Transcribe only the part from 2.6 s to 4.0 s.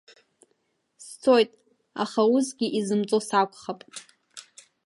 изымцо сакәхап…